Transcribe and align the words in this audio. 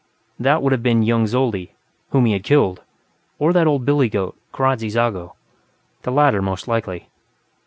That 0.39 0.63
would 0.63 0.71
have 0.71 0.81
been 0.81 1.03
young 1.03 1.27
Zoldy, 1.27 1.73
whom 2.09 2.25
he 2.25 2.33
had 2.33 2.43
killed, 2.43 2.81
or 3.37 3.53
that 3.53 3.67
old 3.67 3.85
billy 3.85 4.09
goat, 4.09 4.35
Kradzy 4.51 4.87
Zago; 4.87 5.33
the 6.01 6.09
latter, 6.11 6.41
most 6.41 6.67
likely. 6.67 7.05